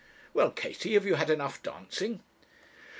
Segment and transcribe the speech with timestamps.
[0.33, 2.23] 'Well, Katie, have you had enough dancing?'